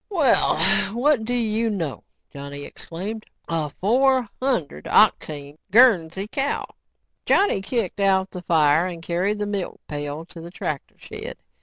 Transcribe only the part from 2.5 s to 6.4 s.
exclaimed, "a four hundred octane Guernsey